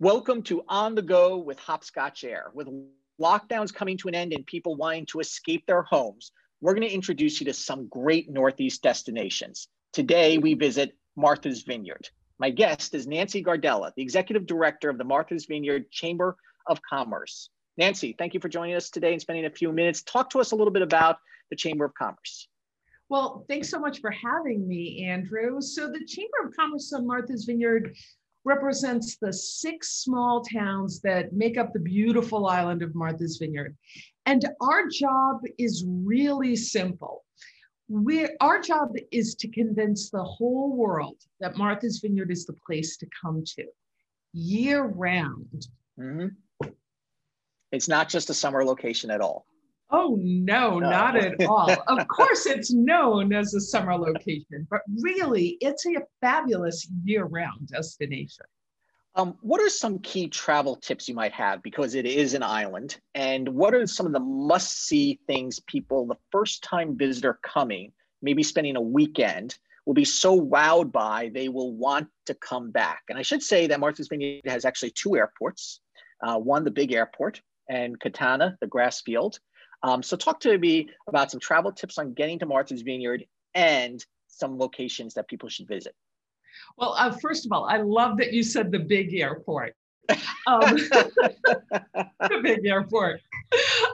[0.00, 2.52] Welcome to On the Go with Hopscotch Air.
[2.54, 2.68] With
[3.20, 6.94] lockdowns coming to an end and people wanting to escape their homes, we're going to
[6.94, 9.66] introduce you to some great Northeast destinations.
[9.92, 12.08] Today, we visit Martha's Vineyard.
[12.38, 16.36] My guest is Nancy Gardella, the Executive Director of the Martha's Vineyard Chamber
[16.68, 17.50] of Commerce.
[17.76, 20.02] Nancy, thank you for joining us today and spending a few minutes.
[20.02, 21.16] Talk to us a little bit about
[21.50, 22.46] the Chamber of Commerce.
[23.08, 25.60] Well, thanks so much for having me, Andrew.
[25.60, 27.96] So, the Chamber of Commerce on Martha's Vineyard
[28.48, 33.76] represents the six small towns that make up the beautiful island of Martha's Vineyard.
[34.24, 37.24] And our job is really simple.
[37.88, 42.96] we our job is to convince the whole world that Martha's Vineyard is the place
[42.98, 43.64] to come to
[44.32, 45.60] year round.
[45.98, 46.68] Mm-hmm.
[47.72, 49.46] It's not just a summer location at all.
[49.90, 51.70] Oh, no, no, not at all.
[51.88, 57.68] of course, it's known as a summer location, but really, it's a fabulous year round
[57.68, 58.44] destination.
[59.14, 63.00] Um, what are some key travel tips you might have because it is an island?
[63.14, 67.92] And what are some of the must see things people, the first time visitor coming,
[68.22, 73.02] maybe spending a weekend, will be so wowed by they will want to come back?
[73.08, 75.80] And I should say that Martha's Vineyard has actually two airports
[76.22, 79.38] uh, one, the big airport, and Katama, the grass field.
[79.82, 84.04] Um, so talk to me about some travel tips on getting to Martha's Vineyard and
[84.26, 85.94] some locations that people should visit.
[86.76, 89.74] Well, uh, first of all, I love that you said the big airport.
[90.46, 93.20] Um, the big airport.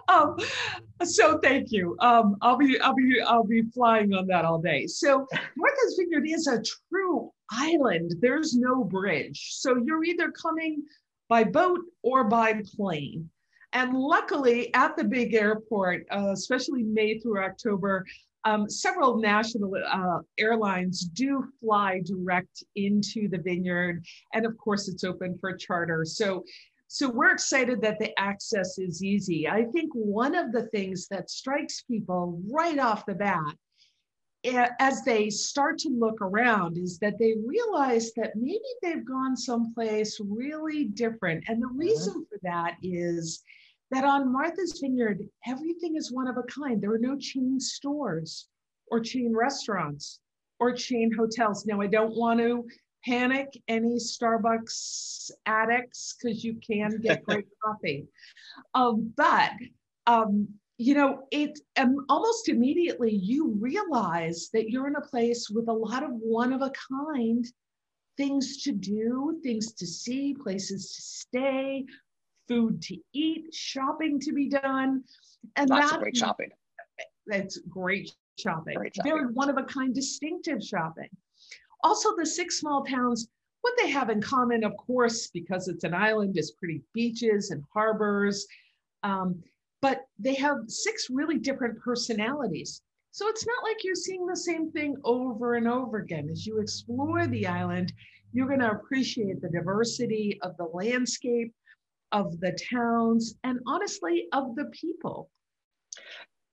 [0.07, 0.37] Um,
[1.03, 1.97] so thank you.
[1.99, 4.87] Um, I'll be I'll be I'll be flying on that all day.
[4.87, 5.27] So
[5.57, 8.15] Martha's Vineyard is a true island.
[8.21, 9.49] There's no bridge.
[9.55, 10.85] So you're either coming
[11.29, 13.29] by boat or by plane.
[13.75, 18.07] And luckily, at the big airport, uh, especially May through October,
[18.45, 24.05] um, several national uh, airlines do fly direct into the vineyard.
[24.33, 26.05] And of course, it's open for charter.
[26.05, 26.45] So,
[26.87, 29.49] so we're excited that the access is easy.
[29.49, 33.57] I think one of the things that strikes people right off the bat
[34.79, 40.21] as they start to look around is that they realize that maybe they've gone someplace
[40.23, 41.43] really different.
[41.49, 43.43] And the reason for that is
[43.95, 46.83] that on Martha's Vineyard, everything is one of a kind.
[46.83, 48.49] There are no chain stores
[48.89, 50.19] or chain restaurants
[50.59, 51.65] or chain hotels.
[51.65, 52.67] Now, I don't want to
[53.05, 58.07] panic any Starbucks addicts because you can get great coffee.
[58.75, 59.53] Um, but,
[60.07, 65.69] um, you know, it um, almost immediately you realize that you're in a place with
[65.69, 67.47] a lot of one of a kind
[68.17, 71.85] things to do, things to see, places to stay,
[72.49, 75.05] food to eat, shopping to be done.
[75.57, 76.51] And that's great shopping.
[77.27, 78.77] That's great shopping.
[78.77, 79.13] Great shopping.
[79.13, 81.09] Very one of a kind distinctive shopping.
[81.83, 83.29] Also, the six small towns,
[83.61, 87.63] what they have in common, of course, because it's an island, is pretty beaches and
[87.73, 88.47] harbors.
[89.03, 89.43] Um,
[89.83, 92.81] but they have six really different personalities.
[93.11, 96.29] So it's not like you're seeing the same thing over and over again.
[96.33, 97.93] As you explore the island,
[98.33, 101.55] you're going to appreciate the diversity of the landscape,
[102.15, 105.31] of the towns, and honestly, of the people.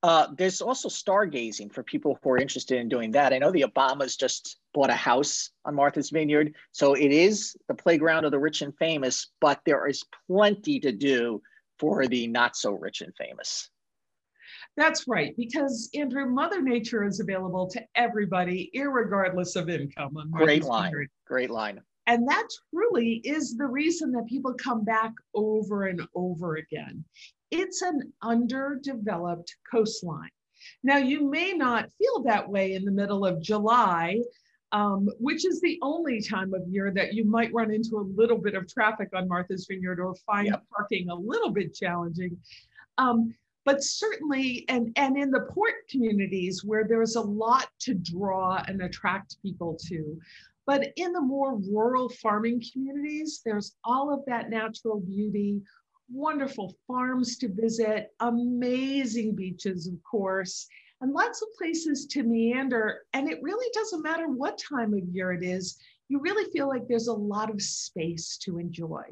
[0.02, 3.32] Uh, there's also stargazing for people who are interested in doing that.
[3.32, 6.56] I know the Obamas just bought a house on Martha's Vineyard.
[6.72, 10.90] So it is the playground of the rich and famous, but there is plenty to
[10.90, 11.40] do
[11.78, 13.70] for the not so rich and famous.
[14.76, 20.16] That's right, because Andrew, Mother Nature is available to everybody, regardless of income.
[20.32, 20.90] Great line.
[20.90, 21.10] Vineyard.
[21.26, 21.80] Great line.
[22.06, 27.04] And that truly is the reason that people come back over and over again.
[27.50, 30.30] It's an underdeveloped coastline.
[30.82, 34.20] Now, you may not feel that way in the middle of July,
[34.72, 38.38] um, which is the only time of year that you might run into a little
[38.38, 40.64] bit of traffic on Martha's Vineyard or find yep.
[40.74, 42.36] parking a little bit challenging.
[42.98, 43.34] Um,
[43.64, 48.82] but certainly, and, and in the port communities where there's a lot to draw and
[48.82, 50.18] attract people to,
[50.66, 55.62] but in the more rural farming communities, there's all of that natural beauty,
[56.10, 60.68] wonderful farms to visit, amazing beaches, of course,
[61.00, 63.00] and lots of places to meander.
[63.12, 65.78] And it really doesn't matter what time of year it is,
[66.08, 69.02] you really feel like there's a lot of space to enjoy.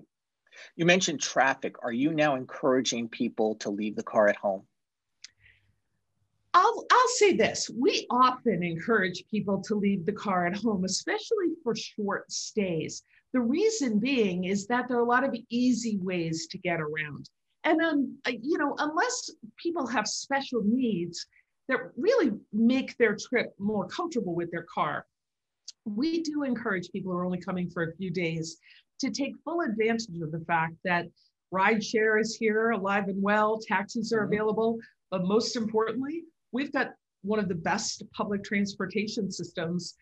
[0.76, 1.76] You mentioned traffic.
[1.82, 4.62] Are you now encouraging people to leave the car at home?
[6.52, 11.54] I'll, I'll say this we often encourage people to leave the car at home, especially
[11.62, 13.04] for short stays.
[13.32, 17.30] The reason being is that there are a lot of easy ways to get around.
[17.62, 19.30] And um, you know, unless
[19.62, 21.26] people have special needs
[21.68, 25.06] that really make their trip more comfortable with their car,
[25.84, 28.56] we do encourage people who are only coming for a few days
[29.00, 31.06] to take full advantage of the fact that
[31.54, 34.32] rideshare is here, alive and well, taxis are mm-hmm.
[34.32, 34.78] available,
[35.10, 36.92] but most importantly, we've got
[37.22, 39.94] one of the best public transportation systems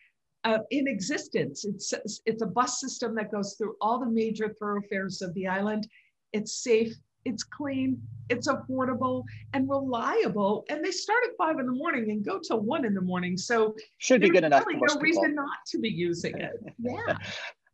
[0.44, 1.64] uh, in existence.
[1.64, 1.92] It's,
[2.24, 5.88] it's a bus system that goes through all the major thoroughfares of the island.
[6.32, 10.64] It's safe, it's clean, it's affordable and reliable.
[10.68, 13.36] And they start at five in the morning and go till one in the morning.
[13.36, 14.66] So should be good enough.
[14.66, 16.52] Really no reason not to be using it.
[16.78, 17.18] Yeah.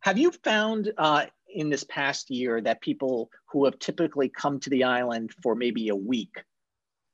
[0.01, 4.69] Have you found uh, in this past year that people who have typically come to
[4.69, 6.35] the island for maybe a week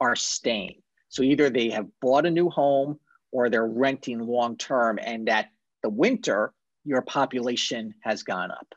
[0.02, 0.82] are staying?
[1.12, 2.98] So either they have bought a new home
[3.32, 5.50] or they're renting long term, and that
[5.84, 6.54] the winter,
[6.84, 8.68] your population has gone up.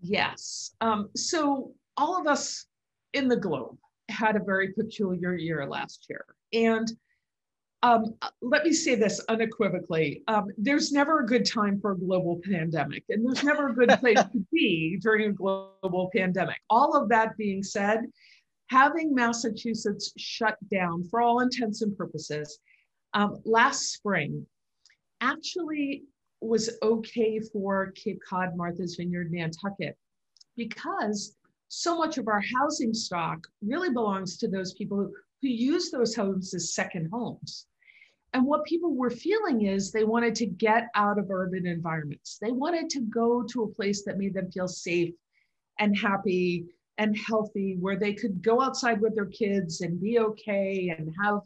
[0.00, 0.72] Yes.
[0.80, 2.66] Um, so all of us
[3.12, 3.78] in the globe
[4.08, 6.24] had a very peculiar year last year.
[6.52, 6.90] And
[7.84, 12.40] um, let me say this unequivocally um, there's never a good time for a global
[12.42, 16.56] pandemic, and there's never a good place to be during a global pandemic.
[16.70, 18.00] All of that being said,
[18.68, 22.58] having Massachusetts shut down for all intents and purposes
[23.14, 24.46] um, last spring
[25.20, 26.02] actually
[26.40, 29.96] was okay for Cape Cod, Martha's Vineyard, Nantucket,
[30.56, 31.36] because
[31.68, 36.14] so much of our housing stock really belongs to those people who, who use those
[36.14, 37.66] homes as second homes.
[38.34, 42.38] And what people were feeling is they wanted to get out of urban environments.
[42.42, 45.14] They wanted to go to a place that made them feel safe
[45.78, 46.66] and happy
[46.98, 51.40] and healthy, where they could go outside with their kids and be okay and have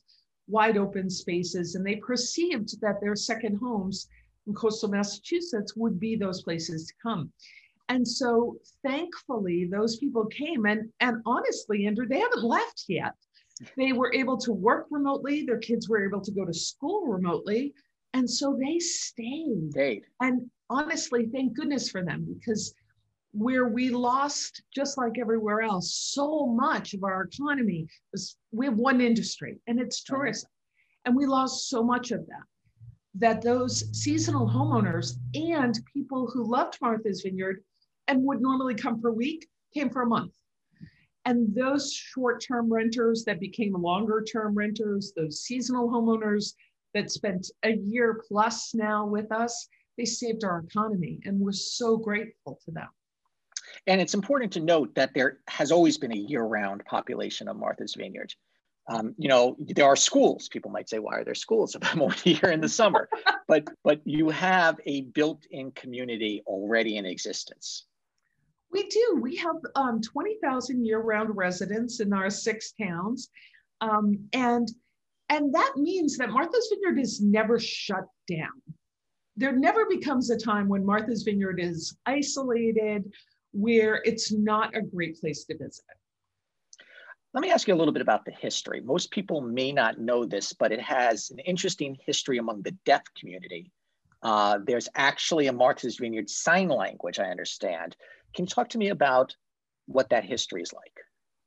[0.47, 1.75] wide open spaces.
[1.75, 4.09] And they perceived that their second homes
[4.47, 7.33] in coastal Massachusetts would be those places to come.
[7.89, 13.15] And so thankfully, those people came and, and honestly, Andrew, they haven't left yet.
[13.77, 15.45] They were able to work remotely.
[15.45, 17.75] Their kids were able to go to school remotely.
[18.15, 19.71] And so they stayed.
[19.71, 20.03] Stayed.
[20.21, 22.75] And honestly, thank goodness for them because
[23.33, 27.87] where we lost, just like everywhere else, so much of our economy
[28.53, 30.51] we have one industry and it's tourism.
[31.05, 32.45] And we lost so much of that
[33.15, 37.63] that those seasonal homeowners and people who loved Martha's Vineyard
[38.07, 40.33] and would normally come for a week came for a month.
[41.25, 46.55] And those short term renters that became longer term renters, those seasonal homeowners
[46.95, 51.97] that spent a year plus now with us, they saved our economy and we're so
[51.97, 52.89] grateful to them.
[53.87, 57.57] And it's important to note that there has always been a year round population of
[57.57, 58.35] Martha's Vineyard.
[58.91, 60.49] Um, you know, there are schools.
[60.49, 63.09] People might say, why are there schools if I'm only here in the summer?
[63.49, 67.85] but but you have a built-in community already in existence.
[68.71, 69.19] We do.
[69.21, 73.31] We have um, 20,000 year-round residents in our six towns.
[73.81, 74.71] Um, and,
[75.31, 78.61] and that means that Martha's Vineyard is never shut down.
[79.37, 83.11] There never becomes a time when Martha's Vineyard is isolated,
[83.53, 85.85] where it's not a great place to visit.
[87.35, 88.81] Let me ask you a little bit about the history.
[88.81, 93.03] Most people may not know this, but it has an interesting history among the deaf
[93.19, 93.71] community.
[94.23, 97.97] Uh, there's actually a Martha's Vineyard sign language, I understand.
[98.35, 99.37] Can you talk to me about
[99.87, 100.93] what that history is like?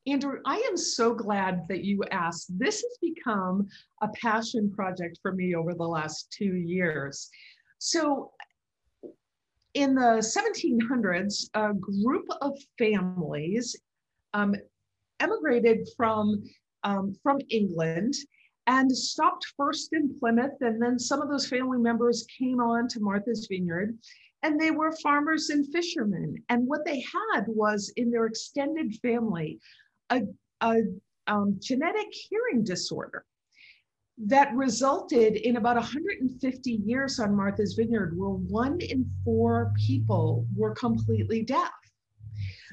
[0.08, 2.58] Andrew, I am so glad that you asked.
[2.58, 3.68] This has become
[4.02, 7.30] a passion project for me over the last two years.
[7.78, 8.32] So,
[9.74, 13.76] in the 1700s, a group of families
[14.34, 14.56] um,
[15.20, 16.44] emigrated from,
[16.84, 18.14] um, from England
[18.68, 20.58] and stopped first in Plymouth.
[20.62, 23.98] And then some of those family members came on to Martha's Vineyard
[24.44, 26.36] and they were farmers and fishermen.
[26.50, 29.60] And what they had was in their extended family
[30.10, 30.24] a,
[30.62, 30.82] a
[31.28, 33.24] um, genetic hearing disorder
[34.28, 40.76] that resulted in about 150 years on Martha's Vineyard, where one in four people were
[40.76, 41.72] completely deaf.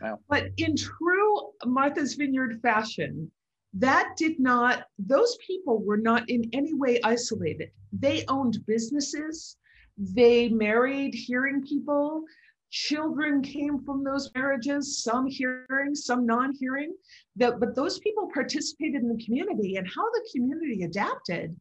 [0.02, 0.20] Wow.
[0.28, 3.30] But in true Martha's Vineyard fashion,
[3.74, 7.70] that did not, those people were not in any way isolated.
[7.92, 9.56] They owned businesses,
[9.96, 12.24] they married hearing people.
[12.70, 16.94] Children came from those marriages, some hearing, some non hearing.
[17.36, 19.76] That, But those people participated in the community.
[19.76, 21.56] And how the community adapted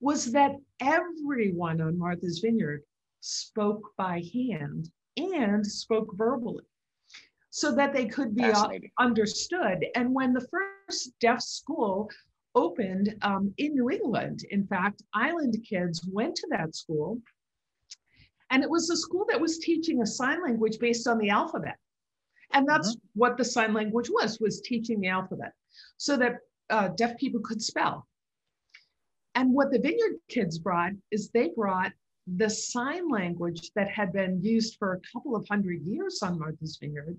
[0.00, 2.82] was that everyone on Martha's Vineyard
[3.20, 6.64] spoke by hand and spoke verbally
[7.50, 8.50] so that they could be
[8.98, 9.84] understood.
[9.94, 12.10] And when the first deaf school
[12.54, 17.20] opened um, in New England, in fact, island kids went to that school
[18.52, 21.78] and it was a school that was teaching a sign language based on the alphabet.
[22.52, 23.18] And that's mm-hmm.
[23.18, 25.52] what the sign language was, was teaching the alphabet
[25.96, 26.36] so that
[26.68, 28.06] uh, deaf people could spell.
[29.34, 31.92] And what the Vineyard kids brought is they brought
[32.26, 36.76] the sign language that had been used for a couple of hundred years on Martha's
[36.78, 37.18] Vineyard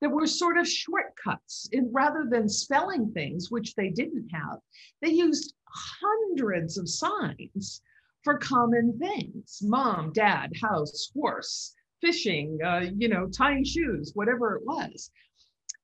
[0.00, 1.68] that were sort of shortcuts.
[1.72, 4.58] And rather than spelling things, which they didn't have,
[5.00, 7.80] they used hundreds of signs
[8.24, 14.62] for common things mom, dad, house, horse, fishing, uh, you know, tying shoes, whatever it
[14.64, 15.10] was.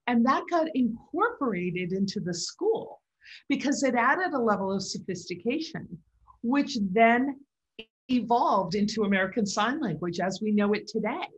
[0.06, 3.00] And that got incorporated into the school
[3.49, 5.87] because it added a level of sophistication,
[6.42, 7.37] which then
[8.11, 11.28] evolved into American Sign Language as we know it today.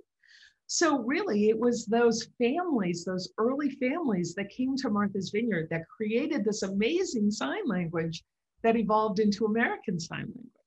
[0.68, 5.86] So, really, it was those families, those early families that came to Martha's Vineyard that
[5.94, 8.24] created this amazing sign language
[8.62, 10.61] that evolved into American Sign Language.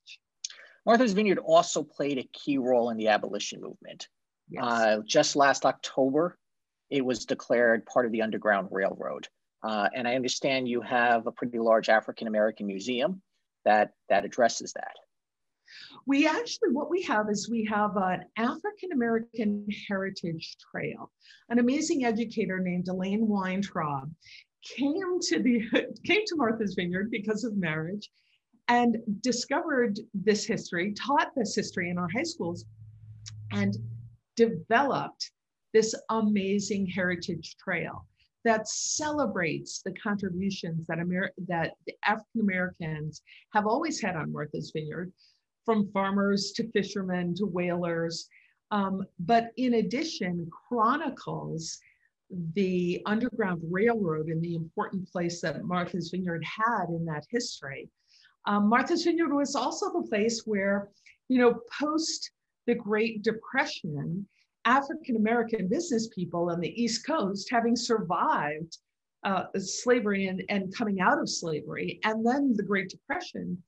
[0.86, 4.08] Martha's Vineyard also played a key role in the abolition movement.
[4.50, 4.64] Yes.
[4.64, 6.38] Uh, just last October,
[6.90, 9.28] it was declared part of the Underground Railroad.
[9.64, 13.22] Uh, and I understand you have a pretty large African American museum
[13.66, 14.94] that, that addresses that.
[16.06, 21.12] We actually, what we have is we have an African American Heritage Trail.
[21.50, 24.12] An amazing educator named Elaine Weintraub
[24.64, 25.62] came to the
[26.06, 28.12] came to Martha's Vineyard because of marriage
[28.68, 32.66] and discovered this history, taught this history in our high schools,
[33.52, 33.78] and
[34.36, 35.32] developed
[35.74, 38.06] this amazing heritage trail
[38.44, 43.22] that celebrates the contributions that, Amer- that African Americans
[43.54, 45.12] have always had on Martha's Vineyard,
[45.66, 48.30] from farmers to fishermen to whalers.
[48.72, 51.80] Um, but in addition, chronicles
[52.54, 57.90] the Underground Railroad and the important place that Martha's Vineyard had in that history.
[58.48, 60.90] Um, Martha's Vineyard was also the place where,
[61.30, 62.32] you know, post
[62.68, 64.28] the Great Depression,
[64.66, 68.78] African American business people on the East Coast, having survived
[69.24, 73.62] uh, slavery and, and coming out of slavery, and then the Great Depression,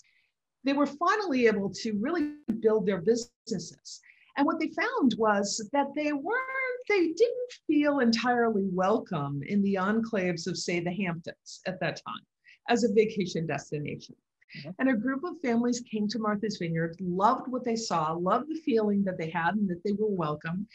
[0.64, 4.02] they were finally able to really build their businesses.
[4.38, 9.76] And what they found was that they weren't, they didn't feel entirely welcome in the
[9.76, 12.26] enclaves of, say, the Hamptons at that time
[12.70, 14.16] as a vacation destination.
[14.60, 14.70] Mm-hmm.
[14.80, 18.62] And a group of families came to Martha's Vineyard, loved what they saw, loved the
[18.62, 20.68] feeling that they had and that they were welcome.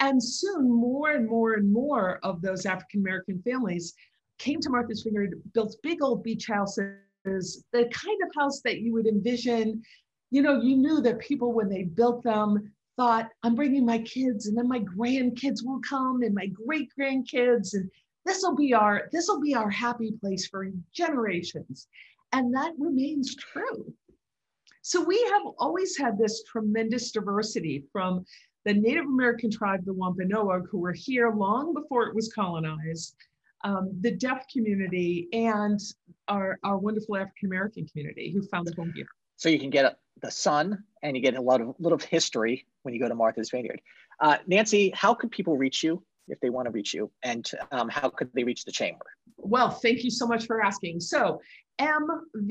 [0.00, 3.94] And soon more and more and more of those African American families
[4.38, 8.92] came to Martha's Vineyard, built big old beach houses the kind of house that you
[8.92, 9.82] would envision.
[10.30, 14.46] You know, you knew that people, when they built them, thought, I'm bringing my kids,
[14.46, 17.90] and then my grandkids will come, and my great grandkids, and
[18.24, 21.88] this will be our this will be our happy place for generations,
[22.32, 23.92] and that remains true.
[24.82, 28.24] So we have always had this tremendous diversity from
[28.64, 33.16] the Native American tribe, the Wampanoag, who were here long before it was colonized,
[33.64, 35.78] um, the deaf community and
[36.28, 39.06] our, our wonderful African American community who found a home here.
[39.36, 42.94] So you can get the sun and you get a lot of little history when
[42.94, 43.80] you go to Martha's Vineyard.
[44.20, 47.88] Uh, Nancy, how could people reach you if they want to reach you, and um,
[47.88, 49.04] how could they reach the chamber?
[49.36, 51.00] Well, thank you so much for asking.
[51.00, 51.40] So
[51.80, 52.46] mvy.com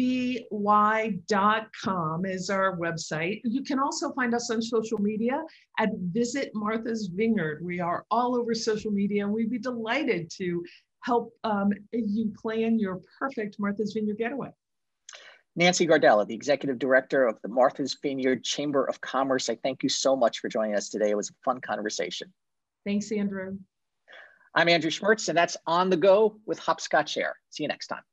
[2.26, 3.42] is our website.
[3.44, 5.44] You can also find us on social media
[5.80, 7.64] at Visit Martha's Vineyard.
[7.64, 10.64] We are all over social media and we'd be delighted to
[11.04, 14.50] help um, you plan your perfect Martha's Vineyard getaway.
[15.56, 19.90] Nancy Gardella, the Executive Director of the Martha's Vineyard Chamber of Commerce, I thank you
[19.90, 21.10] so much for joining us today.
[21.10, 22.32] It was a fun conversation.
[22.86, 23.58] Thanks, Andrew.
[24.56, 27.36] I'm Andrew Schmertz, and that's On the Go with Hopscotch Air.
[27.52, 28.04] See you next time.